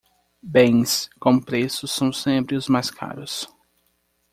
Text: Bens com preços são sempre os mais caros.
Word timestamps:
Bens 0.55 0.93
com 1.19 1.39
preços 1.39 1.91
são 1.91 2.11
sempre 2.11 2.55
os 2.55 2.67
mais 2.67 2.89
caros. 2.89 3.47